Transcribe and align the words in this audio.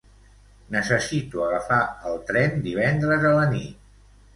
Necessito 0.75 1.45
agafar 1.49 1.79
el 2.13 2.19
tren 2.33 2.59
divendres 2.73 3.33
a 3.33 3.39
la 3.41 3.51
nit. 3.59 3.91